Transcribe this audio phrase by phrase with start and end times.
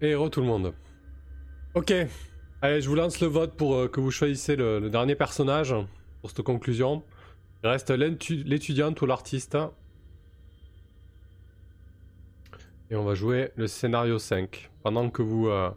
[0.00, 0.74] Et tout le monde.
[1.74, 1.92] Ok,
[2.62, 5.74] allez, je vous lance le vote pour euh, que vous choisissez le, dernier personnage
[6.20, 7.02] pour cette conclusion.
[7.64, 9.58] Il reste l'étu- l'étudiante ou l'artiste.
[12.90, 14.70] Et on va jouer le scénario 5.
[14.82, 15.70] Pendant que vous euh,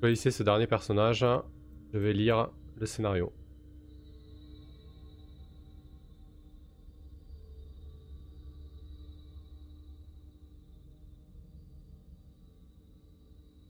[0.00, 1.24] choisissez ce dernier personnage,
[1.92, 3.32] je vais lire le scénario.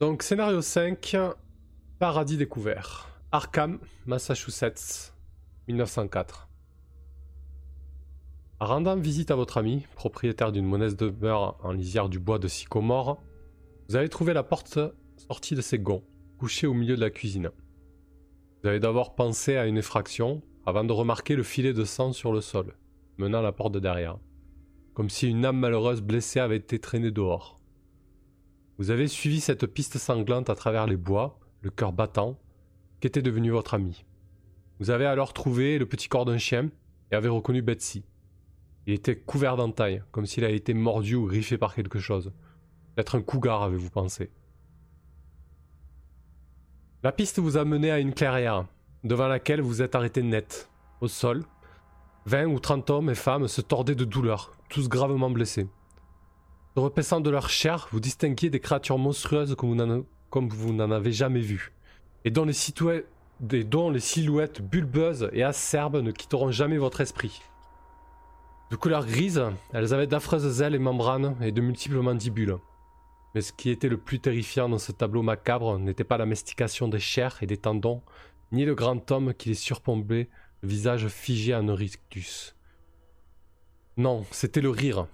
[0.01, 1.14] Donc, scénario 5,
[1.99, 3.11] Paradis découvert.
[3.32, 5.13] Arkham, Massachusetts,
[5.68, 6.49] 1904.
[8.61, 12.49] En rendant visite à votre ami, propriétaire d'une modeste demeure en lisière du bois de
[12.49, 13.22] sycomore,
[13.91, 14.79] vous avez trouvé la porte
[15.18, 16.03] sortie de ses gonds,
[16.39, 17.50] couchée au milieu de la cuisine.
[18.63, 22.32] Vous avez d'abord pensé à une effraction, avant de remarquer le filet de sang sur
[22.32, 22.75] le sol,
[23.19, 24.17] menant à la porte de derrière,
[24.94, 27.60] comme si une âme malheureuse blessée avait été traînée dehors.
[28.80, 32.41] Vous avez suivi cette piste sanglante à travers les bois, le cœur battant,
[33.00, 34.06] qu'était devenu votre ami.
[34.78, 36.70] Vous avez alors trouvé le petit corps d'un chien
[37.12, 38.06] et avez reconnu Betsy.
[38.86, 42.32] Il était couvert d'entailles, comme s'il avait été mordu ou griffé par quelque chose.
[42.94, 44.30] Peut-être un cougar, avez-vous pensé.
[47.02, 48.64] La piste vous a mené à une clairière,
[49.05, 50.70] devant laquelle vous êtes arrêté net.
[51.02, 51.44] Au sol,
[52.24, 55.68] 20 ou 30 hommes et femmes se tordaient de douleur, tous gravement blessés.
[56.76, 61.72] Repaissant de leur chair, vous distinguiez des créatures monstrueuses comme vous n'en- avez jamais vues,
[62.24, 67.42] et dont les, silhouettes bulbeuses et acerbes ne quitteront jamais votre esprit.
[68.70, 72.56] De couleur grise, elles avaient d'affreuses ailes et membranes et de multiples mandibules.
[73.34, 76.86] Mais ce qui était le plus terrifiant dans ce tableau macabre n'était pas la mastication
[76.86, 78.02] des chairs et des tendons,
[78.52, 80.28] ni le grand homme qui les surplombait,
[80.62, 82.55] le visage figé en rictus.
[83.96, 85.06] Non, c'était le rire.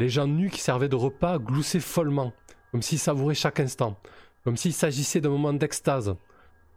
[0.00, 2.32] Les gens nus qui servaient de repas gloussaient follement,
[2.70, 3.98] comme s'ils savouraient chaque instant,
[4.44, 6.16] comme s'il s'agissait d'un moment d'extase.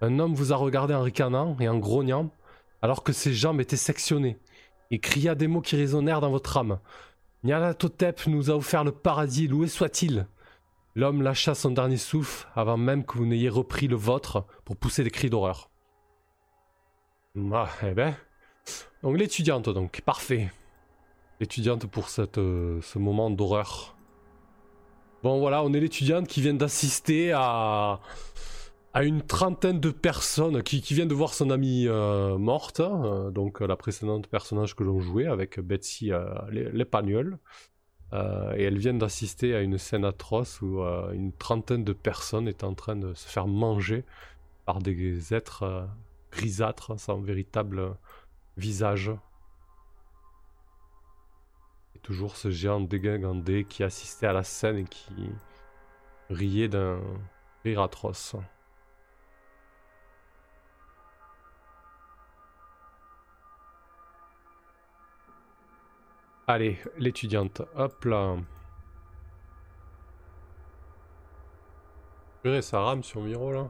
[0.02, 2.32] Un homme vous a regardé en ricanant et en grognant,
[2.82, 4.38] alors que ses jambes étaient sectionnées,
[4.92, 6.80] et cria des mots qui résonnèrent dans votre âme.
[7.46, 10.28] Nyarlathotep nous a offert le paradis, loué soit-il.
[10.94, 15.06] L'homme lâcha son dernier souffle avant même que vous n'ayez repris le vôtre pour pousser
[15.06, 15.70] des cris d'horreur.
[17.54, 18.18] Ah, eh ben.
[19.02, 20.52] Donc l'étudiante, donc, parfait.
[21.44, 23.98] L'étudiante pour cette, euh, ce moment d'horreur.
[25.24, 28.00] Bon voilà, on est l'étudiante qui vient d'assister à,
[28.94, 33.30] à une trentaine de personnes qui, qui viennent de voir son amie euh, morte, euh,
[33.30, 36.12] donc euh, la précédente personnage que l'on jouait avec Betsy
[36.50, 37.40] l'é- l'épagnole.
[38.14, 42.74] Et elles viennent d'assister à une scène atroce où une trentaine de personnes est en
[42.74, 44.06] train de se faire manger
[44.66, 45.90] par des êtres
[46.32, 47.98] grisâtres sans véritable
[48.56, 49.12] visage.
[52.04, 55.30] Toujours ce géant dégingandé qui assistait à la scène et qui
[56.30, 57.00] riait d'un
[57.64, 58.36] rire atroce.
[66.46, 67.62] Allez, l'étudiante.
[67.76, 68.36] Hop là.
[72.42, 73.70] Purée, ça rame sur Miro là.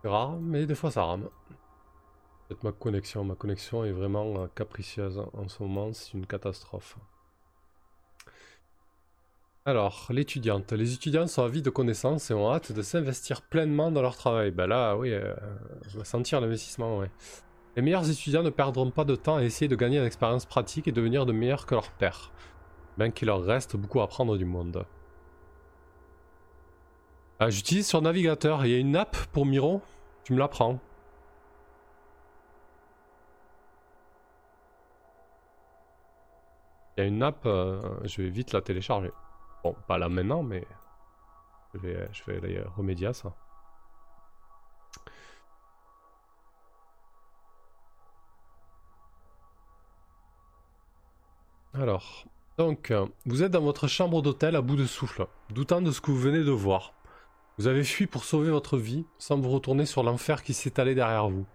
[0.00, 1.28] C'est rare, mais des fois ça rame.
[2.62, 3.24] Ma connexion.
[3.24, 6.96] Ma connexion est vraiment euh, capricieuse en ce moment, c'est une catastrophe.
[9.64, 10.72] Alors, l'étudiante.
[10.72, 14.50] Les étudiants sont avides de connaissances et ont hâte de s'investir pleinement dans leur travail.
[14.50, 15.34] Ben là, oui, euh,
[15.88, 17.02] je vais sentir l'investissement.
[17.76, 20.88] Les meilleurs étudiants ne perdront pas de temps à essayer de gagner une expérience pratique
[20.88, 22.32] et devenir de meilleurs que leurs pairs,
[22.98, 24.84] bien qu'il leur reste beaucoup à apprendre du monde.
[27.38, 29.80] Ah, J'utilise sur navigateur, il y a une app pour Miro,
[30.24, 30.80] tu me la prends.
[36.96, 39.10] Il y a une app, euh, je vais vite la télécharger.
[39.64, 40.66] Bon, pas là maintenant, mais
[41.74, 43.34] je vais, aller remédier à ça.
[51.74, 52.26] Alors,
[52.58, 56.02] donc, euh, vous êtes dans votre chambre d'hôtel à bout de souffle, doutant de ce
[56.02, 56.92] que vous venez de voir.
[57.56, 61.30] Vous avez fui pour sauver votre vie, sans vous retourner sur l'enfer qui s'étalait derrière
[61.30, 61.46] vous.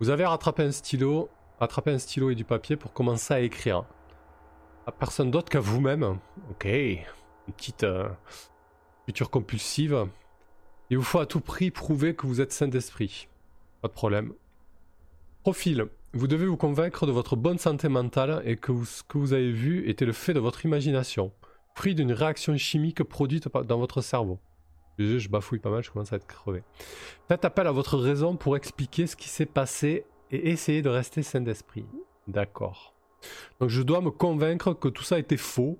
[0.00, 1.28] Vous avez rattrapé un stylo,
[1.60, 3.84] attrapé un stylo et du papier pour commencer à écrire.
[4.86, 6.18] À personne d'autre qu'à vous-même.
[6.50, 8.08] Ok, une petite euh,
[9.06, 10.06] future compulsive.
[10.90, 13.28] Il vous faut à tout prix prouver que vous êtes saint d'esprit.
[13.80, 14.34] Pas de problème.
[15.42, 15.86] Profil.
[16.12, 19.50] Vous devez vous convaincre de votre bonne santé mentale et que ce que vous avez
[19.50, 21.32] vu était le fait de votre imagination,
[21.74, 24.38] fruit d'une réaction chimique produite dans votre cerveau.
[24.96, 26.62] Désolé, je bafouille pas mal, je commence à être crevé.
[27.26, 31.22] Faites appel à votre raison pour expliquer ce qui s'est passé et essayez de rester
[31.24, 31.84] sain d'esprit.
[32.28, 32.93] D'accord.
[33.60, 35.78] Donc je dois me convaincre que tout ça était faux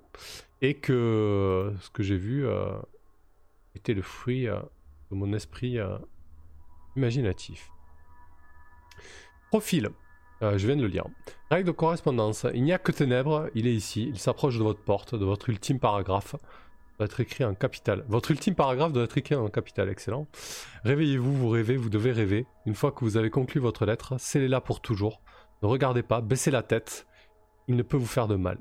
[0.61, 2.77] et que ce que j'ai vu euh,
[3.75, 4.59] était le fruit euh,
[5.11, 5.97] de mon esprit euh,
[6.95, 7.69] imaginatif.
[9.49, 9.89] Profil.
[10.41, 11.05] je viens de le lire.
[11.49, 12.45] Règle de correspondance.
[12.53, 15.49] Il n'y a que ténèbres, il est ici, il s'approche de votre porte, de votre
[15.49, 16.35] ultime paragraphe
[16.97, 18.05] doit être écrit en capital.
[18.07, 20.27] Votre ultime paragraphe doit être écrit en capital, excellent.
[20.83, 22.45] Réveillez-vous, vous rêvez, vous devez rêver.
[22.65, 25.21] Une fois que vous avez conclu votre lettre, scellez-la pour toujours.
[25.61, 27.05] Ne regardez pas, baissez la tête.
[27.67, 28.57] Il ne peut vous faire de mal.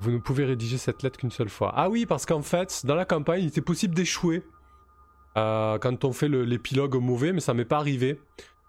[0.00, 1.72] Vous ne pouvez rédiger cette lettre qu'une seule fois.
[1.74, 4.42] Ah oui, parce qu'en fait, dans la campagne, il était possible d'échouer.
[5.36, 8.20] Euh, quand on fait l'épilogue mauvais, mais ça m'est pas arrivé.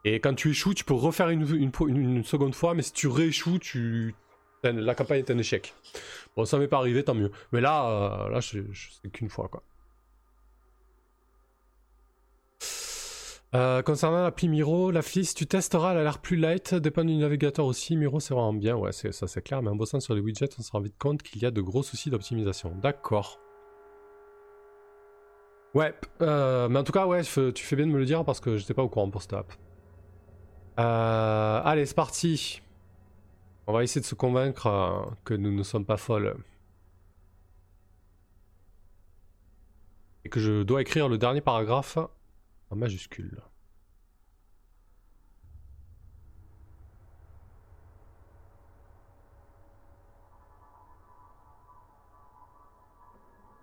[0.03, 4.15] Et quand tu échoues, tu peux refaire une, seconde fois, mais si tu rééchoues, tu,
[4.63, 5.73] la campagne est un échec.
[6.35, 7.31] Bon, ça m'est pas arrivé, tant mieux.
[7.51, 8.63] Mais là, euh, là, sais
[9.11, 9.63] qu'une fois, quoi.
[13.57, 17.15] Euh, concernant l'appli Miro, la si tu testeras, elle a l'air plus light, dépend du
[17.15, 17.97] navigateur aussi.
[17.97, 20.61] Miro, c'est vraiment bien, ouais, ça c'est clair, mais en bossant sur les widgets, on
[20.61, 22.75] se rend vite compte qu'il y a de gros soucis d'optimisation.
[22.83, 23.39] D'accord.
[25.73, 28.39] Ouais, euh, mais en tout cas, ouais, tu fais bien de me le dire parce
[28.39, 29.51] que j'étais pas au courant pour cette app.
[30.77, 32.61] allez, c'est parti.
[33.65, 36.35] On va essayer de se convaincre euh, que nous ne sommes pas folles.
[40.23, 41.97] Et que je dois écrire le dernier paragraphe
[42.69, 43.41] en majuscule.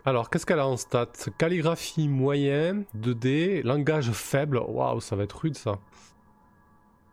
[0.07, 1.31] Alors, qu'est-ce qu'elle a en stats?
[1.39, 4.59] Calligraphie moyen, 2D, langage faible.
[4.59, 5.79] Waouh, ça va être rude ça.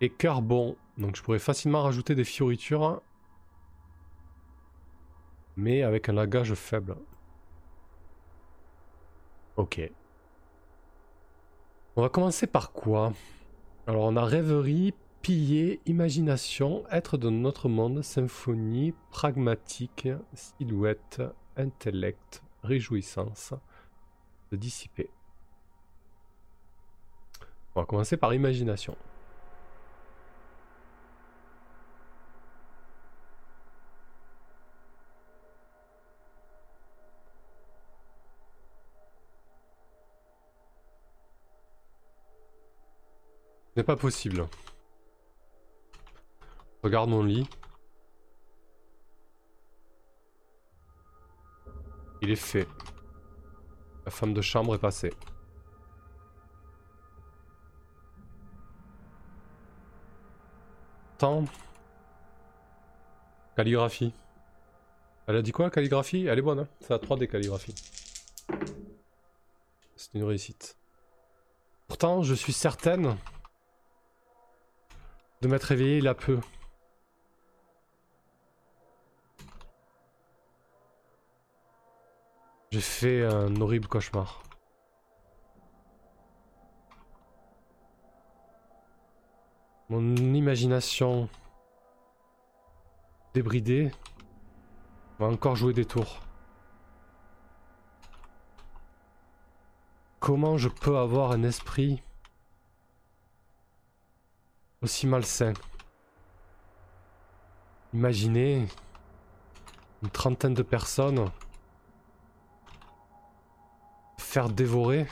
[0.01, 0.75] Et cœur bon.
[0.97, 3.01] Donc je pourrais facilement rajouter des fioritures.
[5.55, 6.97] Mais avec un lagage faible.
[9.55, 9.79] Ok.
[12.01, 13.13] On va commencer par quoi?
[13.85, 21.21] Alors on a rêverie, piller, imagination, être de notre monde, symphonie, pragmatique, silhouette,
[21.57, 23.53] intellect, réjouissance,
[24.51, 25.11] de dissiper.
[27.75, 28.97] On va commencer par imagination.
[43.83, 44.47] Pas possible.
[46.83, 47.47] Regarde mon lit.
[52.21, 52.67] Il est fait.
[54.05, 55.11] La femme de chambre est passée.
[61.17, 61.45] Tant.
[63.55, 64.13] Calligraphie.
[65.27, 66.25] Elle a dit quoi, calligraphie?
[66.25, 67.75] Elle est bonne, hein C'est la 3D calligraphie.
[69.95, 70.77] C'est une réussite.
[71.87, 73.17] Pourtant, je suis certaine
[75.41, 76.39] de m'être réveillé il a peu.
[82.71, 84.43] J'ai fait un horrible cauchemar.
[89.89, 91.27] Mon imagination
[93.33, 93.91] débridée
[95.19, 96.21] va encore jouer des tours.
[100.21, 102.01] Comment je peux avoir un esprit
[104.81, 105.53] aussi malsain.
[107.93, 108.67] Imaginez
[110.01, 111.29] une trentaine de personnes
[114.17, 115.05] faire dévorer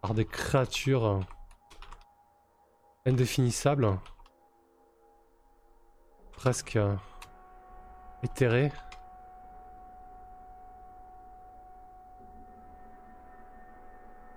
[0.00, 1.20] par des créatures
[3.04, 3.98] indéfinissables,
[6.32, 6.78] presque
[8.22, 8.72] éthérées.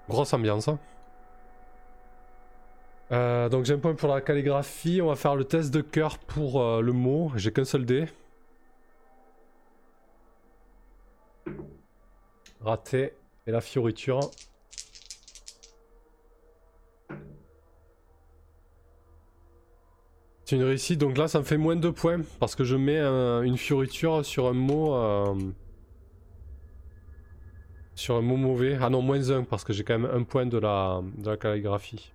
[0.09, 0.67] Grosse ambiance.
[0.67, 0.79] Hein.
[3.11, 5.01] Euh, donc j'ai un point pour la calligraphie.
[5.01, 7.31] On va faire le test de cœur pour euh, le mot.
[7.35, 8.05] J'ai qu'un seul dé.
[12.61, 13.13] Raté.
[13.45, 14.19] Et la fioriture.
[20.43, 22.99] C'est une réussite, donc là ça me fait moins de points parce que je mets
[22.99, 24.95] une fioriture sur un mot.
[24.95, 25.35] Euh,
[27.95, 28.77] sur un mot mauvais.
[28.81, 31.37] Ah non, moins 1 parce que j'ai quand même un point de la, de la
[31.37, 32.13] calligraphie.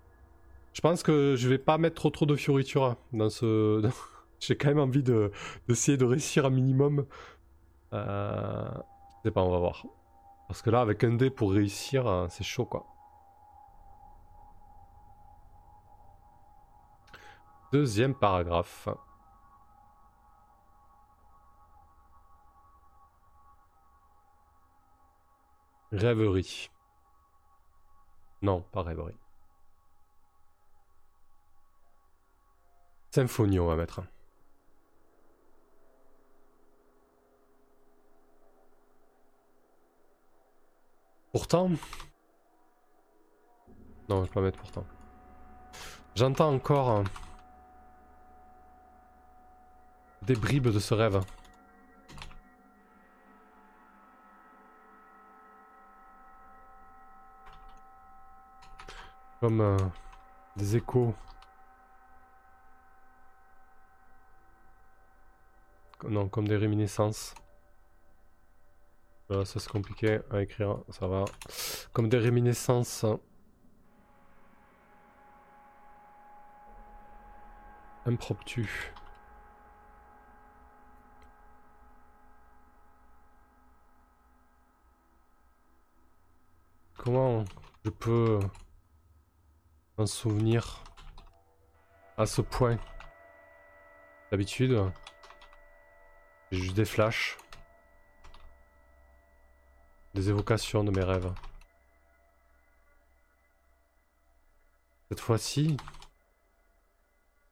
[0.72, 3.82] Je pense que je vais pas mettre trop trop de fioritures dans ce.
[4.40, 7.06] J'ai quand même envie d'essayer de, réussir un minimum.
[7.92, 8.68] Euh...
[9.22, 9.86] Je sais pas, on va voir.
[10.48, 12.86] Parce que là, avec un dé pour réussir, euh, c'est chaud quoi.
[17.72, 18.88] Deuxième paragraphe.
[25.92, 26.68] Rêverie.
[28.42, 29.21] Non, pas rêverie.
[33.14, 34.00] Symphonie, on va mettre.
[41.30, 41.68] Pourtant.
[44.08, 44.86] Non, je vais pas mettre pourtant.
[46.14, 47.04] J'entends encore hein,
[50.22, 51.20] des bribes de ce rêve.
[59.40, 59.76] Comme euh,
[60.56, 61.14] des échos.
[66.08, 67.34] Non, comme des réminiscences.
[69.30, 71.24] ça c'est compliqué à écrire, ça va.
[71.92, 73.06] Comme des réminiscences.
[78.04, 78.92] Impromptu.
[86.98, 87.44] Comment
[87.84, 88.40] je peux
[89.98, 90.82] un souvenir
[92.16, 92.76] à ce point?
[94.30, 94.80] D'habitude,
[96.52, 97.38] j'ai juste des flashs,
[100.12, 101.32] des évocations de mes rêves.
[105.08, 105.78] Cette fois-ci,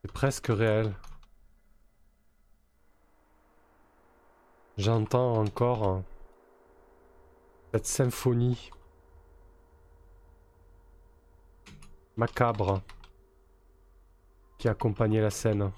[0.03, 0.95] c'est presque réel.
[4.77, 6.03] J'entends encore
[7.73, 8.71] cette symphonie
[12.19, 12.83] macabre
[14.59, 15.73] qui accompagnait la scène.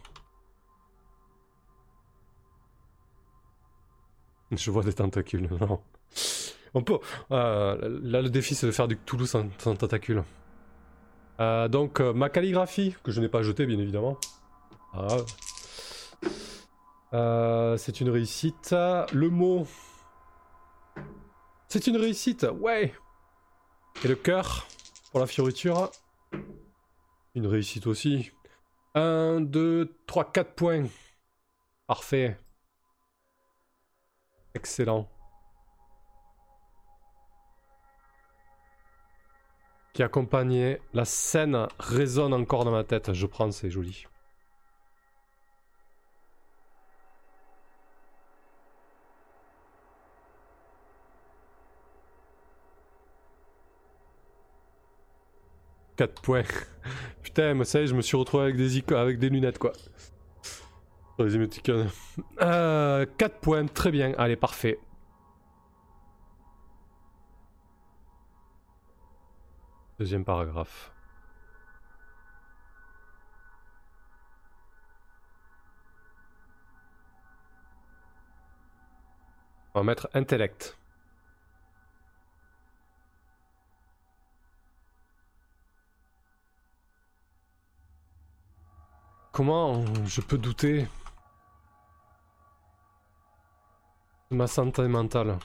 [4.57, 5.81] Je vois des tentacules, non.
[6.75, 6.99] On peut.
[7.31, 10.23] Euh, là, le défi, c'est de faire du Toulouse sans, tentacules.
[11.41, 14.19] Euh, donc, euh, ma calligraphie, que je n'ai pas jetée, bien évidemment.
[14.95, 15.17] Ah.
[17.79, 18.75] c'est une réussite.
[19.13, 19.67] Le mot.
[21.69, 22.93] C'est une réussite, ouais.
[24.05, 24.67] Et le cœur
[25.11, 25.91] pour la fioriture.
[27.35, 28.31] Une réussite aussi.
[28.95, 30.85] 1, 2, 3, 4 points.
[31.87, 32.39] Parfait.
[34.55, 35.09] Excellent.
[39.93, 43.13] Qui accompagnait la scène résonne encore dans ma tête.
[43.13, 44.07] Je prends, c'est joli.
[55.97, 56.43] 4 points.
[57.23, 59.73] Putain, mais ça y est, je me suis retrouvé avec des, avec des lunettes, quoi.
[61.17, 61.89] Sur les émoticônes.
[62.41, 64.13] Euh, 4 points, très bien.
[64.19, 64.79] Allez, parfait.
[69.99, 70.91] Deuxième paragraphe.
[79.75, 80.77] On va mettre intellect.
[89.33, 90.87] Comment je peux douter?
[94.33, 95.39] Ma santé mentale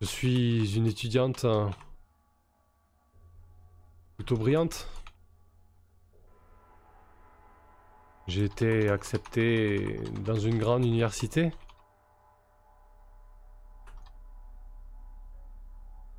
[0.00, 1.68] Je suis une étudiante euh,
[4.16, 4.86] plutôt brillante.
[8.26, 11.50] J'ai été accepté dans une grande université.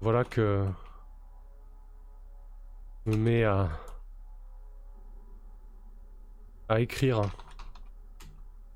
[0.01, 0.65] Voilà que
[3.05, 3.69] me met à
[6.67, 7.22] à écrire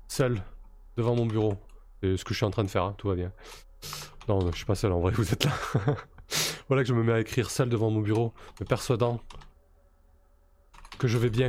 [0.08, 0.42] seul
[0.96, 1.56] devant mon bureau.
[2.04, 3.32] C'est ce que je suis en train de faire, hein, tout va bien.
[4.28, 5.52] Non, je suis pas seul en vrai, vous êtes là.
[6.68, 9.22] voilà que je me mets à écrire seul devant mon bureau, me persuadant
[10.98, 11.48] que je vais bien.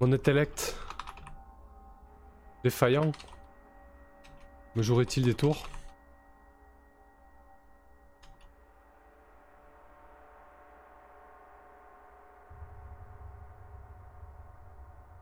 [0.00, 0.76] Mon intellect
[2.64, 3.12] défaillant
[4.74, 5.68] me jouerait-il des tours?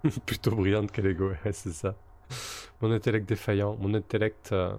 [0.24, 1.94] Plutôt brillante que l'ego, ouais, c'est ça.
[2.82, 4.74] Mon intellect défaillant, mon intellect euh,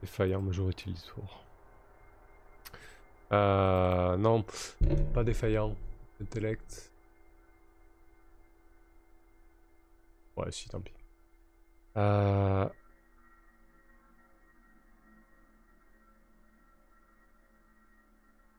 [0.00, 1.42] défaillant, mais j'aurais utilisé tour.
[3.32, 4.44] Euh, non,
[5.12, 5.74] pas défaillant.
[6.22, 6.92] Intellect.
[10.36, 10.92] Ouais, si, tant pis.
[11.96, 12.68] Euh...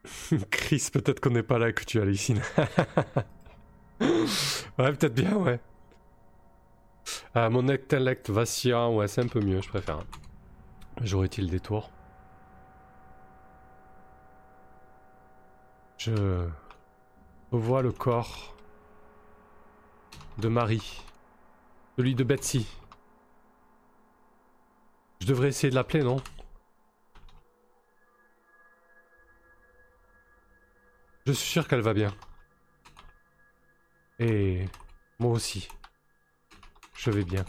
[0.52, 2.42] Chris, peut-être qu'on n'est pas là que tu hallucines.
[4.02, 5.62] ouais, peut-être bien, ouais.
[7.34, 10.00] Ah, mon intellect vacillant, ouais, c'est un peu mieux, je préfère.
[11.02, 11.90] J'aurais-il des tours
[15.98, 16.48] Je
[17.52, 18.56] revois le corps
[20.40, 21.04] de Marie,
[21.98, 22.68] celui de Betsy.
[25.22, 26.18] Je devrais essayer de l'appeler, non?
[31.26, 32.14] Je suis sûr qu'elle va bien.
[34.20, 34.66] Et
[35.20, 35.70] moi aussi.
[37.02, 37.44] Je vais bien.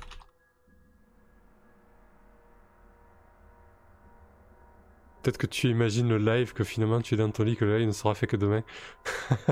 [5.22, 7.76] Peut-être que tu imagines le live, que finalement tu es dans ton lit, que le
[7.76, 8.64] live ne sera fait que demain.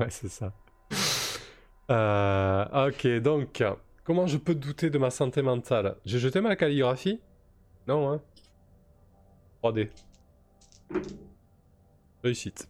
[0.00, 0.52] ouais, c'est ça.
[1.92, 3.62] Euh, ok, donc,
[4.02, 5.94] comment je peux douter de ma santé mentale?
[6.04, 7.20] J'ai jeté ma calligraphie?
[7.86, 8.20] Non, hein
[9.62, 9.90] 3D.
[12.24, 12.68] Réussite.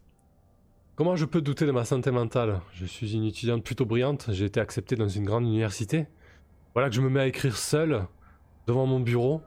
[1.01, 2.61] Comment je peux douter de ma santé mentale?
[2.75, 6.07] Je suis une étudiante plutôt brillante, j'ai été acceptée dans une grande université.
[6.75, 8.07] Voilà que je me mets à écrire seul,
[8.67, 9.41] devant mon bureau,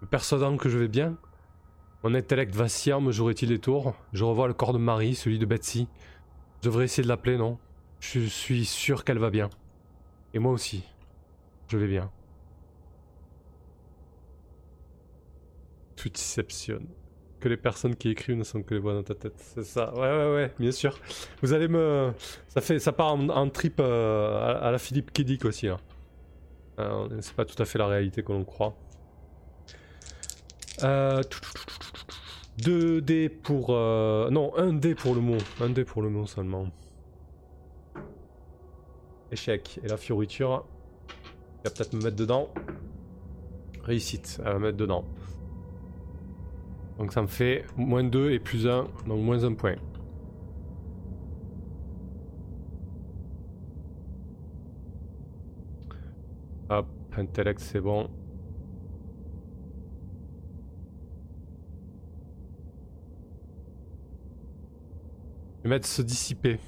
[0.00, 1.18] me persuadant que je vais bien.
[2.02, 3.94] Mon intellect vacille me jouerait-il des tours?
[4.14, 5.86] Je revois le corps de Marie, celui de Betsy.
[6.62, 7.58] Je devrais essayer de l'appeler, non?
[8.00, 9.50] Je suis sûr qu'elle va bien.
[10.32, 10.84] Et moi aussi.
[11.68, 12.10] Je vais bien.
[15.96, 16.80] Twitchception.
[17.40, 19.32] Que les personnes qui écrivent ne sont que les voix dans ta tête.
[19.36, 19.94] C'est ça.
[19.94, 20.98] Ouais, ouais, ouais, bien sûr.
[21.42, 22.12] Vous allez me.
[22.48, 25.68] Ça fait, ça part en, trip euh, à, la Philippe Kiddick aussi.
[25.68, 25.78] Hein.
[26.78, 28.74] Euh, c'est pas tout à fait la réalité que l'on croit.
[30.82, 31.22] Euh,
[32.62, 33.68] 2 dés pour...
[33.70, 35.38] Euh, non, 1 dé pour le mot.
[35.60, 36.68] 1 dé pour le mot seulement.
[39.32, 39.80] Échec.
[39.82, 40.66] Et la fioriture,
[41.08, 42.50] il va peut-être me mettre dedans.
[43.82, 45.04] Réussite, elle va me mettre dedans.
[47.00, 49.76] Donc ça me fait moins 2 et plus 1, donc moins 1 point.
[56.68, 58.10] Hop, intellect c'est bon.
[65.56, 66.58] Je vais mettre se dissiper.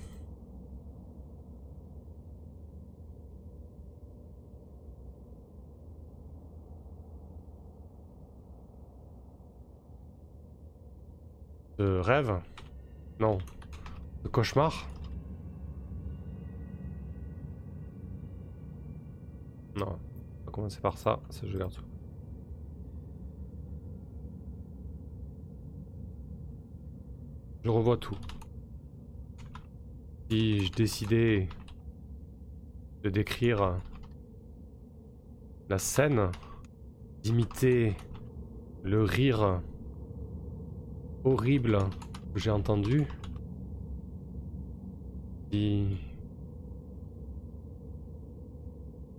[11.85, 12.41] Rêve
[13.21, 13.39] Non.
[14.23, 14.89] De cauchemar
[19.77, 19.99] Non.
[20.53, 21.85] Commencer par ça, ça je garde tout.
[27.65, 28.19] Je revois tout.
[30.29, 31.49] Si je décidais
[33.03, 33.79] de décrire
[35.69, 36.31] la scène,
[37.23, 37.97] d'imiter
[38.83, 39.63] le rire
[41.25, 41.79] horrible
[42.33, 43.07] que j'ai entendu,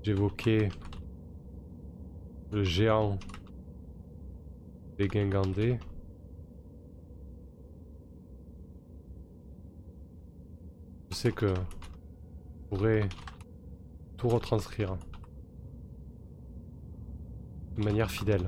[0.03, 0.69] j'évoquais
[2.51, 3.17] le géant
[4.97, 5.79] dégingandé,
[11.13, 13.07] Je sais que je pourrais
[14.17, 14.97] tout retranscrire
[17.77, 18.47] de manière fidèle.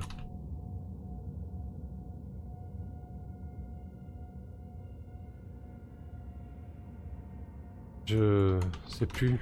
[8.06, 9.36] Je sais plus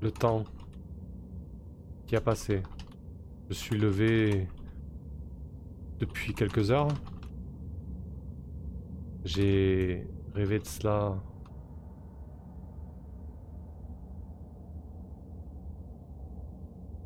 [0.00, 0.44] le temps
[2.06, 2.62] qui a passé.
[3.48, 4.46] Je suis levé
[5.98, 6.94] depuis quelques heures.
[9.24, 11.16] J'ai rêvé de cela.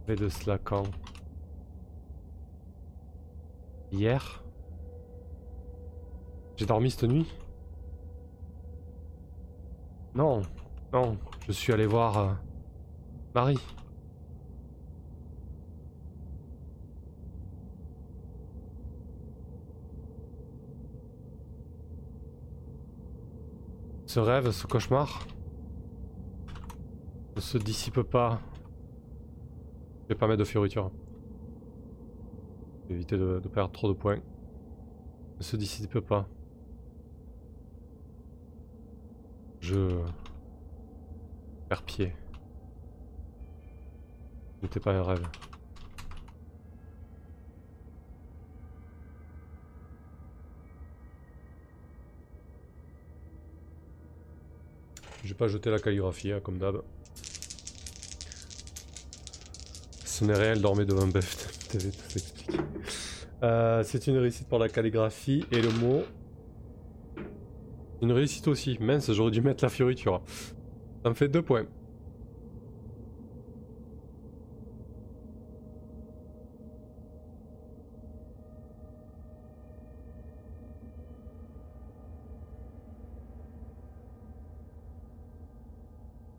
[0.06, 0.90] Rêvé de cela quand?
[3.92, 4.44] Hier?
[6.60, 7.26] J'ai dormi cette nuit
[10.14, 10.42] Non,
[10.92, 12.32] non, je suis allé voir euh,
[13.34, 13.58] Marie.
[24.04, 25.26] Ce rêve, ce cauchemar
[27.36, 28.38] ne se dissipe pas.
[30.02, 30.92] Je vais pas mettre de fioriture.
[32.90, 34.20] Éviter de, de perdre trop de points.
[35.38, 36.28] Ne se dissipe pas.
[39.70, 39.76] Je
[41.68, 42.12] perds pied.
[44.62, 45.24] N'était pas un rêve.
[55.22, 56.82] J'ai pas jeté la calligraphie, hein, comme d'hab.
[60.04, 62.58] Ce n'est réel, dormait devant s'explique.
[63.42, 66.04] Euh, c'est une réussite pour la calligraphie et le mot.
[68.02, 68.78] Une réussite aussi.
[68.80, 70.22] Mince, j'aurais dû mettre la fioriture.
[71.02, 71.66] Ça me fait deux points.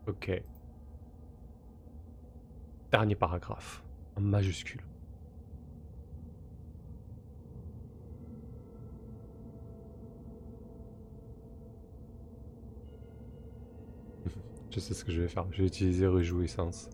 [0.06, 0.42] Ok.
[2.90, 3.82] Dernier paragraphe,
[4.16, 4.82] en majuscule.
[14.72, 15.44] Je sais ce que je vais faire.
[15.50, 16.88] Je vais utiliser réjouissance.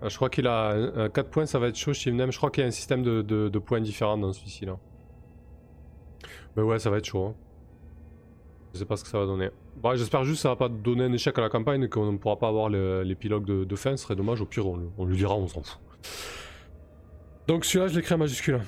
[0.00, 2.32] Ah, je crois qu'il a 4 points, ça va être chaud Shivnem.
[2.32, 4.78] Je crois qu'il y a un système de, points différents dans celui-ci là.
[6.56, 7.26] Mais ouais, ça va être chaud.
[7.26, 7.34] Hein.
[8.72, 9.50] Je sais pas ce que ça va donner.
[9.76, 12.12] Bon, J'espère juste que ça va pas donner un échec à la campagne et qu'on
[12.12, 13.96] ne pourra pas avoir l'épilogue de, fin.
[13.96, 14.40] Ce serait dommage.
[14.40, 15.80] Au pire, on, lui dira, on s'en fout.
[17.46, 18.60] Donc celui-là, je l'écris en majuscule.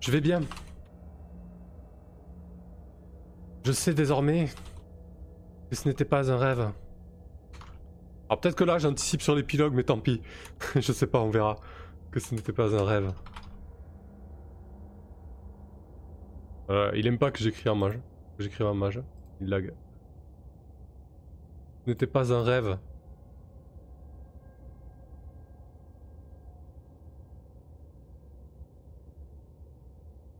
[0.00, 0.40] Je vais bien.
[3.64, 4.48] Je sais désormais
[5.70, 6.70] que ce n'était pas un rêve.
[8.28, 10.22] Alors peut-être que là j'anticipe sur l'épilogue, mais tant pis.
[10.74, 11.56] je sais pas, on verra.
[12.10, 13.12] Que ce n'était pas un rêve.
[16.94, 17.98] il aime pas que j'écris en mage.
[18.38, 19.02] J'écris en mage.
[19.40, 19.72] Il lag.
[21.84, 22.78] Ce n'était pas un rêve.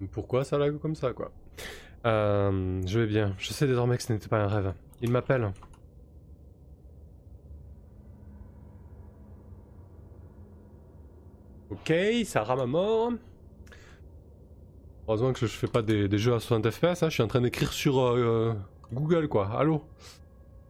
[0.06, 1.30] Pourquoi ça lag comme ça quoi
[2.06, 3.34] euh, Je vais bien.
[3.38, 4.72] Je sais désormais que ce n'était pas un rêve.
[5.00, 5.52] Il m'appelle.
[11.70, 11.92] Ok,
[12.24, 13.12] ça rame à mort.
[15.08, 17.08] Heureusement que je fais pas des, jeux à 60 fps, hein.
[17.08, 18.54] je suis en train d'écrire sur euh,
[18.92, 19.82] Google quoi, allô?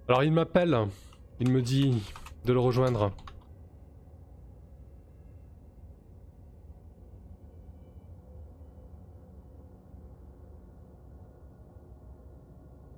[0.08, 0.76] Alors il m'appelle,
[1.40, 2.02] il me dit
[2.44, 3.12] de le rejoindre.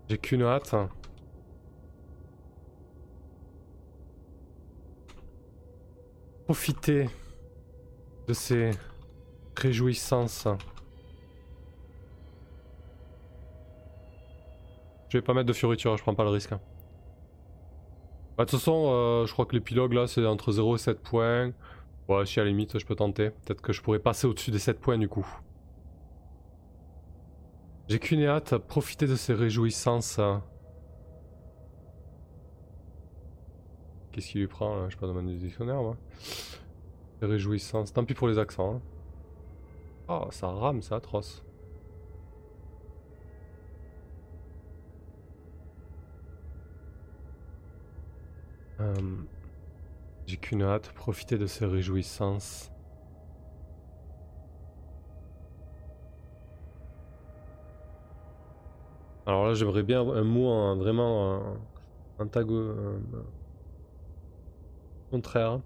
[0.09, 0.75] J'ai qu'une hâte.
[6.47, 7.11] Profiter
[8.27, 8.71] de ces
[9.55, 10.49] réjouissances.
[15.11, 16.51] Je vais pas mettre de fioriture, je prends pas le risque.
[16.51, 21.01] Bah, de toute façon, euh, je crois que l'épilogue là c'est entre 0 et 7
[21.01, 21.53] points.
[22.09, 23.31] Ouais, si à la limite je peux tenter.
[23.31, 25.27] Peut-être que je pourrais passer au-dessus des 7 points du coup.
[27.89, 30.21] J'ai qu'une hâte à profiter de ces réjouissances.
[34.13, 34.89] Qu'est-ce qu'il lui prend là?
[34.89, 35.97] Je sais pas dans mon dictionnaire moi.
[37.21, 37.93] Ces réjouissances.
[37.93, 38.75] Tant pis pour les accents.
[38.75, 38.81] Hein.
[40.09, 41.43] Oh, ça rame, c'est atroce.
[48.81, 48.95] Euh,
[50.27, 52.71] j'ai qu'une hâte, profiter de ces réjouissances.
[59.29, 61.59] Alors là, j'aimerais bien un mot vraiment
[62.19, 62.75] un, tago
[65.11, 65.61] contraire.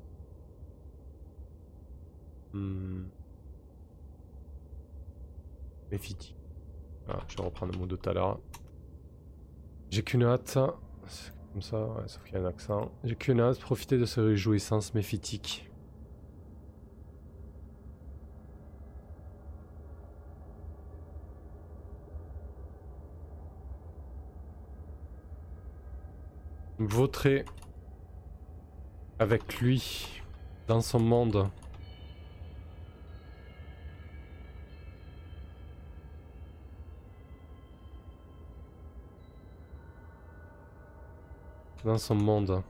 [2.53, 3.05] Hmm.
[5.93, 6.37] Méphitique.
[7.09, 8.41] Ah, je vais reprendre le mot de tout à l'heure.
[9.91, 10.59] J'ai qu'une hâte.
[11.53, 12.91] Comme ça, sauf qu'il y a un accent.
[13.05, 15.71] J'ai qu'une hâte, profiter de ce réjouissance méphitique.
[26.79, 27.45] Vautrer
[29.19, 30.23] avec lui
[30.67, 31.49] dans son monde.
[41.85, 42.63] Dans son monde.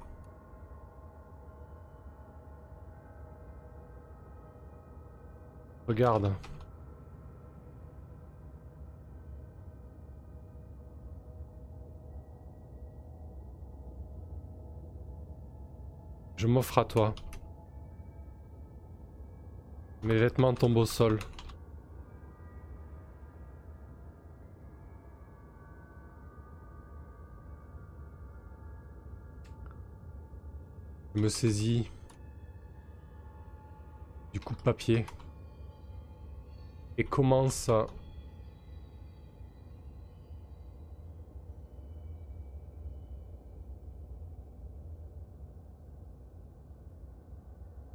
[5.86, 6.32] Regarde.
[16.42, 17.14] Je m'offre à toi.
[20.02, 21.20] Mes vêtements tombent au sol.
[31.14, 31.88] Je me saisis
[34.32, 35.06] du coup de papier
[36.98, 37.86] et commence à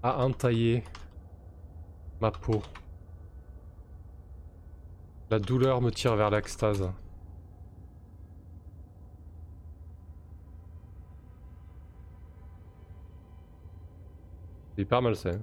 [0.08, 0.84] à entailler
[2.22, 2.62] ma peau.
[5.30, 6.90] La douleur me tire vers l'extase.
[14.76, 15.42] C'est hyper malsain.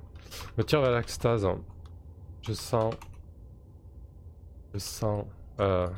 [0.57, 1.47] Me tire vers l'extase.
[2.41, 2.95] Je sens...
[4.73, 5.27] Je sens...
[5.61, 5.89] Euh,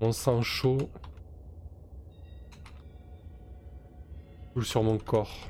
[0.00, 0.90] mon sang chaud
[4.52, 5.48] coule sur mon corps.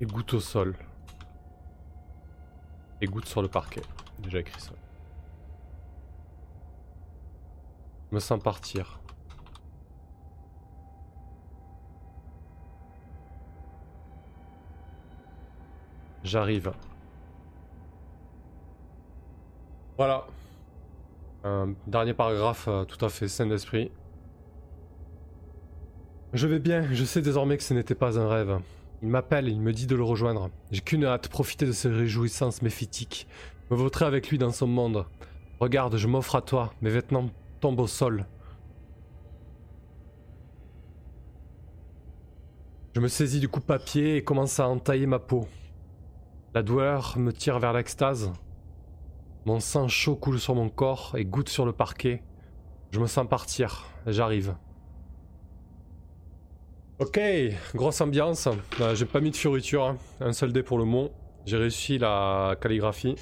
[0.00, 0.76] Et goutte au sol.
[3.00, 3.82] Et goutte sur le parquet.
[4.18, 4.72] Déjà écrit ça.
[8.10, 8.98] Je me sens partir.
[16.28, 16.72] j'arrive.
[19.96, 20.26] Voilà.
[21.44, 23.90] Un dernier paragraphe euh, tout à fait sain d'esprit.
[26.34, 28.60] Je vais bien, je sais désormais que ce n'était pas un rêve.
[29.02, 30.50] Il m'appelle, il me dit de le rejoindre.
[30.72, 33.28] J'ai qu'une hâte, profiter de ses réjouissances méphitiques.
[33.70, 35.06] Me vautrer avec lui dans son monde.
[35.60, 37.30] Regarde, je m'offre à toi, mes vêtements
[37.60, 38.26] tombent au sol.
[42.94, 45.46] Je me saisis du coupe-papier et commence à entailler ma peau.
[46.54, 48.32] La douleur me tire vers l'extase.
[49.46, 52.24] Mon sang chaud coule sur mon corps et goutte sur le parquet.
[52.90, 54.56] Je me sens partir, j'arrive.
[56.98, 57.20] Ok,
[57.74, 58.48] grosse ambiance.
[58.80, 59.98] Euh, j'ai pas mis de fioriture, hein.
[60.20, 61.12] un seul dé pour le mot.
[61.46, 63.14] J'ai réussi la calligraphie.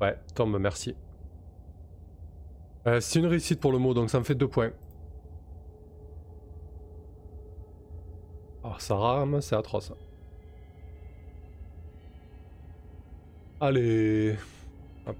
[0.00, 0.94] Ouais, tombe, merci.
[2.86, 4.70] Euh, c'est une réussite pour le mot, donc ça me fait deux points.
[8.62, 9.92] Oh, ça rame, c'est atroce.
[13.60, 14.36] Allez.
[15.06, 15.16] Hop.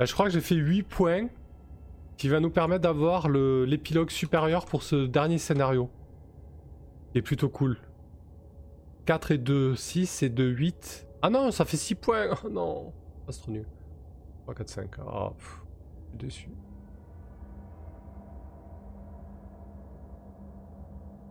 [0.00, 1.28] Euh, je crois que j'ai fait 8 points
[2.16, 5.90] qui va nous permettre d'avoir l'épilogue supérieur pour ce dernier scénario.
[7.12, 7.78] Qui est plutôt cool.
[9.06, 11.06] 4 et 2, 6 et 2, 8.
[11.22, 12.28] Ah non, ça fait 6 points.
[12.44, 12.92] Oh non,
[13.26, 13.66] ah, c'est trop nul.
[14.44, 14.90] 3, 4, 5.
[15.00, 15.58] Ah, je suis
[16.14, 16.48] déçu.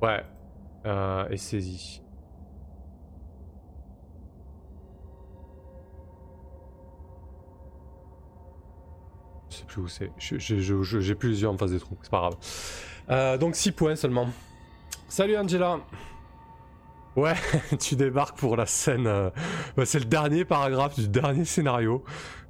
[0.01, 0.23] Ouais.
[0.85, 2.02] Euh, et saisie.
[9.53, 10.11] Je sais plus où c'est.
[10.17, 12.35] J'ai plus les yeux en face des trous, c'est pas grave.
[13.09, 14.27] Euh, donc 6 points seulement.
[15.07, 15.79] Salut Angela
[17.15, 17.35] Ouais,
[17.79, 19.05] tu débarques pour la scène.
[19.05, 19.29] Euh,
[19.85, 22.03] c'est le dernier paragraphe du dernier scénario.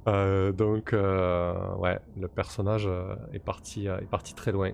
[0.08, 2.88] Euh, donc, ouais, le personnage
[3.32, 4.72] est, parti, est parti très loin.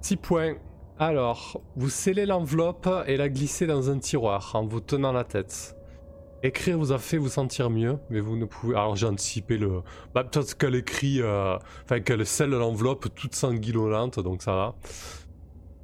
[0.00, 0.54] 6 points.
[0.98, 5.76] Alors, vous scellez l'enveloppe et la glissez dans un tiroir en vous tenant la tête.
[6.44, 8.74] Écrire vous a fait vous sentir mieux, mais vous ne pouvez.
[8.74, 9.82] Alors j'ai anticipé le.
[10.12, 11.22] Bah, peut-être qu'elle écrit.
[11.22, 14.74] Euh, enfin, qu'elle scelle l'enveloppe toute sanguinolente, donc ça va.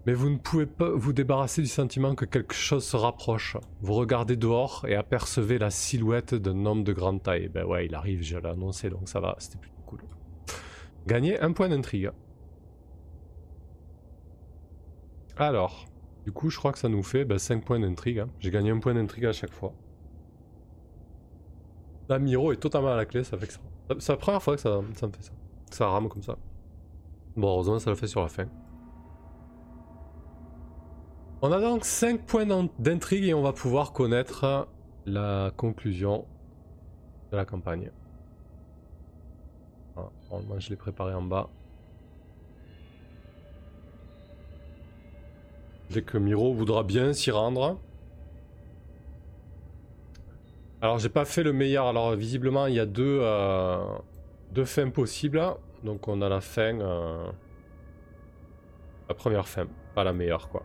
[0.07, 3.57] Mais vous ne pouvez pas vous débarrasser du sentiment que quelque chose se rapproche.
[3.83, 7.49] Vous regardez dehors et apercevez la silhouette d'un homme de grande taille.
[7.49, 10.01] Ben ouais, il arrive, je l'ai annoncé, donc ça va, c'était plutôt cool.
[11.07, 12.11] Gagner un point d'intrigue.
[15.37, 15.85] Alors,
[16.25, 18.19] du coup, je crois que ça nous fait 5 ben, points d'intrigue.
[18.21, 18.29] Hein.
[18.41, 19.73] J'ai gagné un point d'intrigue à chaque fois.
[22.09, 23.61] La Miro est totalement à la clé, ça fait que ça.
[23.99, 25.33] C'est la première fois que ça, me fait ça.
[25.71, 26.37] ça rame comme ça.
[27.37, 28.47] Bon, heureusement, ça le fait sur la fin.
[31.41, 32.47] On a donc 5 points
[32.79, 34.67] d'intrigue et on va pouvoir connaître
[35.07, 36.25] la conclusion
[37.31, 37.91] de la campagne.
[39.97, 41.49] Ah, moi je l'ai préparé en bas.
[45.91, 47.79] Dès que Miro voudra bien s'y rendre.
[50.81, 51.87] Alors j'ai pas fait le meilleur.
[51.87, 53.85] Alors visiblement il y a deux, euh,
[54.53, 55.43] deux fins possibles.
[55.85, 56.81] Donc on a la fin...
[56.81, 57.31] Euh,
[59.09, 60.65] la première fin, pas la meilleure quoi.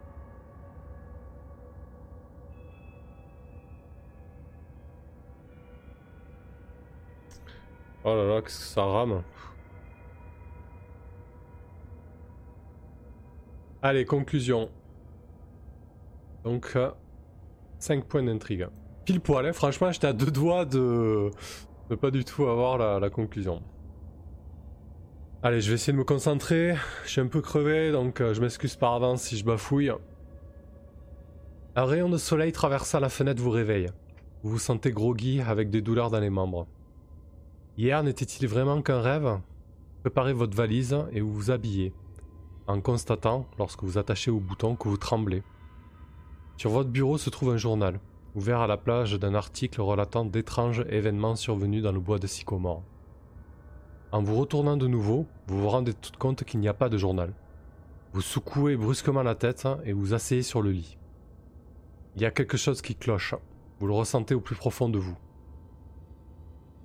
[8.06, 9.24] Oh là là, que ça rame.
[13.82, 14.70] Allez, conclusion.
[16.44, 16.78] Donc,
[17.80, 18.68] 5 euh, points d'intrigue.
[19.06, 19.54] Pile poil, hein.
[19.54, 21.30] franchement, j'étais à deux doigts de
[21.90, 23.62] ne pas du tout avoir la, conclusion.
[25.42, 26.76] Allez, je vais essayer de me concentrer.
[27.04, 29.92] Je suis un peu crevé, donc euh, je m'excuse par avance si je bafouille.
[31.76, 33.88] Un rayon de soleil traversant la fenêtre vous réveille.
[34.42, 36.66] Vous vous sentez groggy avec des douleurs dans les membres.
[37.78, 39.40] Hier n'était-il vraiment qu'un rêve?
[40.02, 41.94] Préparez votre valise et vous vous habillez,
[42.68, 45.44] en constatant, lorsque vous attachez au bouton, que vous tremblez.
[46.56, 48.00] Sur votre bureau se trouve un journal
[48.36, 52.84] ouvert à la plage d'un article relatant d'étranges événements survenus dans le bois de Sycomore.
[54.12, 56.98] En vous retournant de nouveau, vous vous rendez tout compte qu'il n'y a pas de
[56.98, 57.34] journal.
[58.14, 60.98] Vous secouez brusquement la tête et vous asseyez sur le lit.
[62.16, 63.34] Il y a quelque chose qui cloche,
[63.80, 65.18] vous le ressentez au plus profond de vous.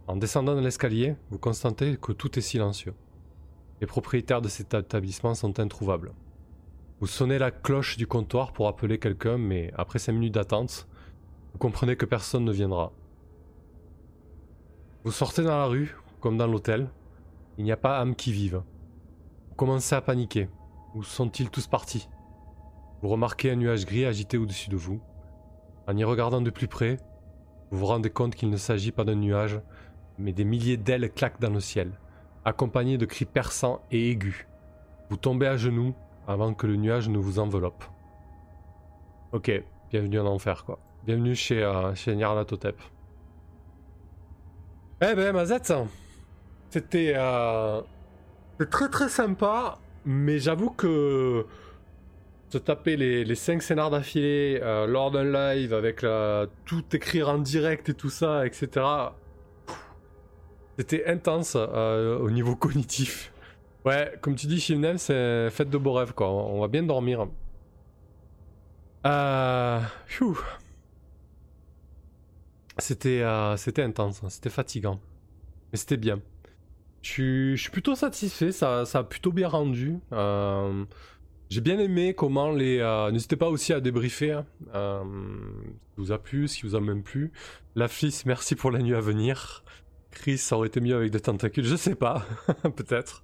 [0.06, 2.94] En descendant de l'escalier, vous constatez que tout est silencieux.
[3.82, 6.12] Les propriétaires de cet établissement sont introuvables.
[7.00, 10.88] Vous sonnez la cloche du comptoir pour appeler quelqu'un, mais après 5 minutes d'attente,
[11.58, 12.92] vous comprenez que personne ne viendra.
[15.02, 16.88] Vous sortez dans la rue, comme dans l'hôtel.
[17.56, 18.62] Il n'y a pas âme qui vive.
[19.48, 20.48] Vous commencez à paniquer.
[20.94, 22.08] Où sont-ils tous partis?
[23.02, 25.00] Vous remarquez un nuage gris agité au-dessus de vous.
[25.88, 26.98] En y regardant de plus près,
[27.72, 29.60] vous vous rendez compte qu'il ne s'agit pas d'un nuage,
[30.16, 31.90] mais des milliers d'ailes claquent dans le ciel,
[32.44, 34.46] accompagnées de cris perçants et aigus.
[35.10, 35.92] Vous tombez à genoux
[36.28, 37.82] avant que le nuage ne vous enveloppe.
[39.32, 39.50] Ok,
[39.90, 40.78] bienvenue en enfer quoi.
[41.08, 42.76] Bienvenue chez, euh, chez Nyarlathotep.
[45.00, 45.72] Eh ben Mazette,
[46.68, 47.80] c'était euh,
[48.70, 51.46] très très sympa, mais j'avoue que
[52.50, 56.04] se taper les, les 5 scénars d'affilée euh, lors d'un live avec
[56.66, 58.84] tout écrire en direct et tout ça, etc.
[60.78, 63.32] C'était intense euh, au niveau cognitif.
[63.86, 66.28] Ouais, comme tu dis, Shimnem, c'est fête de beaux rêves, quoi.
[66.28, 67.28] On va bien dormir.
[69.06, 69.80] Euh...
[72.78, 74.28] C'était euh, c'était intense, hein.
[74.30, 75.00] c'était fatigant.
[75.72, 76.20] Mais c'était bien.
[77.02, 79.98] Je suis plutôt satisfait, ça, a plutôt bien rendu.
[80.12, 80.84] Euh,
[81.48, 82.78] j'ai bien aimé comment les.
[82.78, 84.32] Euh, n'hésitez pas aussi à débriefer.
[84.32, 84.46] Hein.
[84.74, 87.32] Euh, ce qui vous a plu, ce qui vous a même plu.
[87.74, 89.64] La Fliss, merci pour la nuit à venir.
[90.10, 92.26] Chris, ça aurait été mieux avec des tentacules, je sais pas,
[92.76, 93.22] peut-être.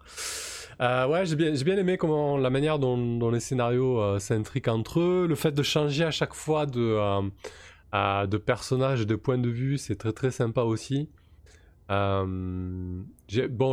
[0.81, 5.35] Euh, ouais, j'ai bien, aimé comment la manière dont, les scénarios s'intriquent entre eux, le
[5.35, 7.31] fait de changer à chaque fois de,
[7.95, 11.09] de personnages et de point de vue, c'est très très sympa aussi.
[11.89, 13.05] bon,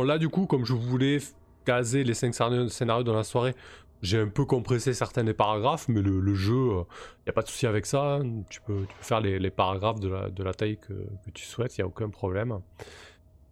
[0.02, 1.18] là du coup, comme je voulais
[1.64, 2.34] caser les 5
[2.68, 3.54] scénarios dans la soirée,
[4.02, 6.82] j'ai un peu compressé certains des paragraphes, mais le, jeu, il euh,
[7.26, 8.16] n'y a pas de souci avec ça.
[8.16, 8.42] Hein.
[8.50, 10.92] Tu, peux, faire les, paragraphes de la, taille que,
[11.32, 12.58] tu souhaites, il n'y a aucun problème.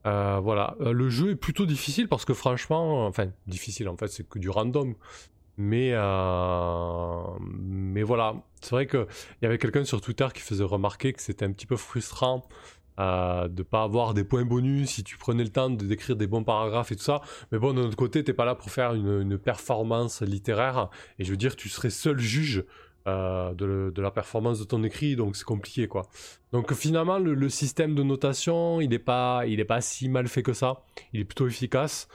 [0.06, 4.08] Euh, voilà, euh, le jeu est plutôt difficile parce que franchement, enfin difficile en fait,
[4.08, 4.94] c'est que du random.
[5.56, 5.92] Mais,
[7.40, 9.06] mais voilà, c'est vrai qu'il
[9.42, 12.48] y avait quelqu'un sur Twitter qui faisait remarquer que c'était un petit peu frustrant
[12.98, 16.26] de de pas avoir des points bonus si tu prenais le temps de décrire des
[16.26, 17.20] bons paragraphes et tout ça.
[17.52, 20.90] Mais bon, de notre côté, t'es pas là pour faire une, performance littéraire.
[21.18, 22.64] Et je veux dire, tu serais seul juge
[23.06, 26.02] euh, de, la performance de ton écrit, donc c'est compliqué quoi.
[26.52, 30.52] Donc finalement, le, système de notation, il est pas, il pas si mal fait que
[30.52, 30.82] ça.
[31.12, 32.08] Il est plutôt efficace.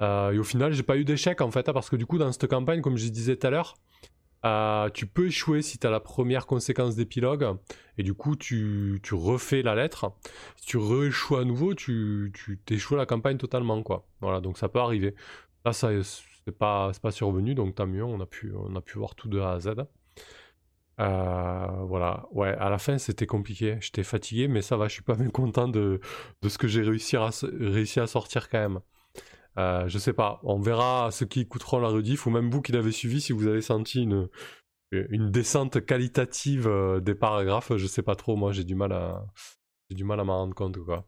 [0.00, 2.18] Euh, et au final, j'ai pas eu d'échec en fait, hein, parce que du coup,
[2.18, 3.76] dans cette campagne, comme je disais tout à l'heure,
[4.46, 7.58] euh, tu peux échouer si tu as la première conséquence d'épilogue,
[7.98, 10.12] et du coup tu, refais la lettre.
[10.56, 12.32] Si tu rééchoues à nouveau, tu,
[12.64, 14.06] t'échoues la campagne totalement, quoi.
[14.20, 15.14] Voilà, donc ça peut arriver.
[15.64, 15.90] Là, ça
[16.46, 18.52] c'est pas, survenu, donc tant mieux, on a pu,
[18.94, 19.74] voir tout de A à Z.
[21.00, 25.02] Euh, voilà, ouais, à la fin c'était compliqué, j'étais fatigué, mais ça va, je suis
[25.02, 25.98] pas bien content de,
[26.42, 27.16] de ce que j'ai réussi
[28.00, 28.80] à sortir quand même.
[29.60, 32.72] Euh, je sais pas, on verra ceux qui écouteront la rediff ou même vous qui
[32.72, 34.28] l'avez suivi si vous avez senti une,
[34.92, 37.76] une descente qualitative euh, des paragraphes.
[37.76, 39.26] Je sais pas trop, moi j'ai du mal à
[39.90, 41.06] j'ai du mal à m'en rendre compte quoi.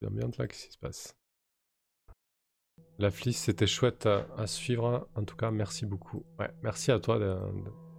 [0.00, 1.16] Là, qu'est-ce qui se passe?
[2.98, 5.08] La flisse, c'était chouette à, suivre.
[5.14, 6.24] En tout cas, merci beaucoup.
[6.38, 7.18] Ouais, merci à toi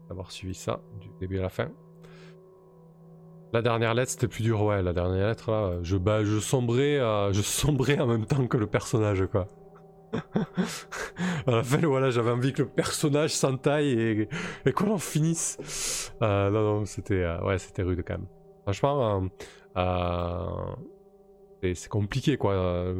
[0.07, 1.71] d'avoir suivi ça du début à la fin.
[3.55, 4.83] La dernière lettre, c'était plus dur, ouais.
[4.83, 8.57] La dernière lettre, là, je, bah, je sombrais, euh, je sombrais en même temps que
[8.57, 9.47] le personnage, quoi.
[11.47, 14.27] à la fin, voilà, j'avais envie que le personnage s'entaille
[14.65, 16.11] et, qu'on en finisse.
[16.21, 18.27] Euh, non, non, c'était, euh, ouais, rude quand même.
[18.63, 19.29] Franchement,
[21.63, 22.55] c'est compliqué, quoi.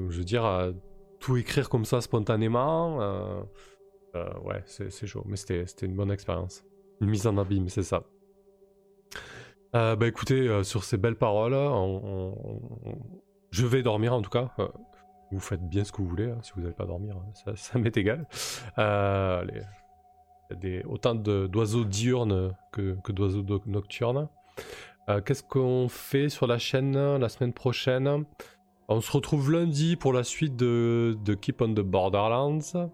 [0.07, 0.71] je veux dire,
[1.19, 3.45] tout écrire comme ça spontanément,
[4.13, 5.23] ouais, c'est chaud.
[5.25, 6.63] Mais c'était une bonne expérience.
[7.01, 8.05] Une mise en abîme, c'est ça.
[9.75, 11.53] Euh, bah écoutez, euh, sur ces belles paroles,
[13.51, 14.51] je vais dormir en tout cas.
[14.59, 14.67] Euh,
[15.31, 17.77] vous faites bien ce que vous voulez, hein, si vous n'allez pas dormir, hein, ça,
[17.77, 18.25] m'est égal.
[18.77, 18.83] Il
[20.63, 24.29] y a autant d'oiseaux diurnes que, d'oiseaux nocturnes.
[25.25, 28.25] Qu'est-ce qu'on fait sur la chaîne la semaine prochaine?
[28.87, 32.89] On se retrouve lundi pour la suite de Keep on the Borderlands.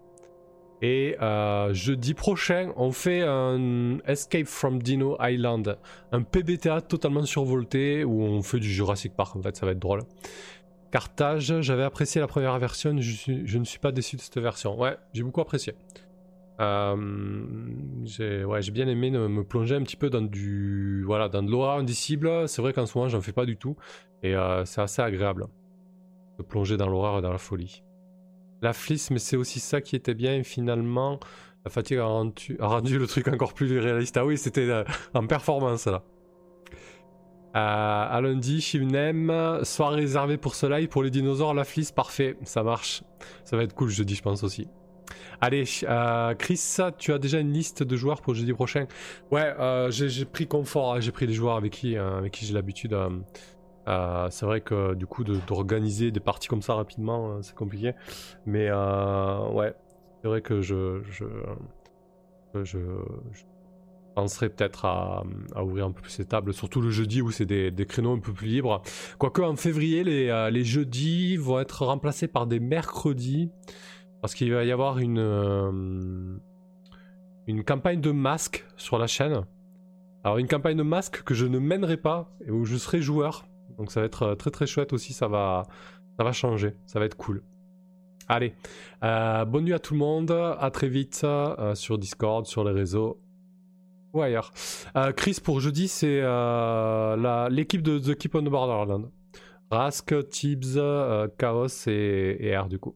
[0.82, 5.78] Et euh, jeudi prochain, on fait un Escape from Dino Island,
[6.10, 9.36] un PBTA totalement survolté où on fait du Jurassic Park.
[9.36, 10.02] En fait, ça va être drôle.
[10.90, 14.78] Carthage, j'avais apprécié la première version, je, ne suis pas déçu de cette version.
[14.78, 15.74] Ouais, j'ai beaucoup apprécié.
[16.60, 16.96] Euh,
[18.02, 21.78] j'ai ouais, bien aimé me plonger un petit peu dans du voilà dans de l'horreur
[21.78, 22.48] indicible.
[22.48, 23.76] C'est vrai qu'en ce moment, j'en fais pas du tout,
[24.22, 25.46] et euh, c'est assez agréable
[26.38, 27.82] de plonger dans l'horreur et dans la folie.
[28.62, 30.44] La flisse, mais c'est aussi ça qui était bien.
[30.44, 31.18] Finalement,
[31.64, 34.16] la fatigue a rendu, le truc encore plus réaliste.
[34.16, 34.84] Ah oui, c'était euh,
[35.14, 36.04] en performance là.
[37.54, 40.88] Euh, à lundi, Shivnem, soirée réservée pour ce live.
[40.88, 43.02] Pour les dinosaures, la flisse, parfait, ça marche.
[43.44, 44.68] Ça va être cool jeudi, je pense aussi.
[45.40, 48.86] Allez, euh, Chris, tu as déjà une liste de joueurs pour jeudi prochain?
[49.32, 49.54] Ouais,
[49.90, 51.00] j'ai pris confort, hein.
[51.00, 52.96] j'ai pris les joueurs avec qui, avec qui j'ai l'habitude
[53.88, 57.94] euh, c'est vrai que du coup d'organiser des parties comme ça rapidement euh, c'est compliqué
[58.46, 59.74] mais euh, ouais
[60.20, 61.24] c'est vrai que je je,
[64.14, 65.24] peut-être à,
[65.60, 68.32] ouvrir un peu plus ces tables surtout le jeudi où c'est des, créneaux un peu
[68.32, 68.82] plus libres
[69.18, 73.50] quoique en février les, jeudis vont être remplacés par des mercredis
[74.20, 76.40] Parce qu'il va y avoir une,
[77.46, 79.44] une campagne de masques sur la chaîne.
[80.24, 83.44] Alors une campagne de masques que je ne mènerai pas et où je serai joueur.
[83.78, 85.64] Donc ça va être euh, très très chouette aussi, ça va,
[86.32, 87.42] changer, ça va être cool.
[88.28, 88.54] Allez,
[89.02, 91.26] euh, bonne nuit à tout le monde, à très vite
[91.74, 93.20] sur Discord, sur les réseaux
[94.12, 94.52] ou ailleurs.
[95.16, 96.20] Chris, pour jeudi, c'est
[97.50, 99.10] l'équipe de The Keep on the Borderland.
[99.70, 100.78] Rask, Tibbs,
[101.38, 102.94] Chaos et, et R du coup.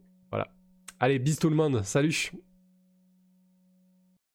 [1.01, 2.33] Allez, bis tout le monde, salut